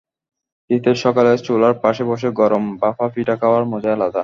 [0.69, 4.19] শীতের সকালে চুলার পাশে বসে গরম গরম ভাপা পিঠা খাওয়ার মজাই আলাদা।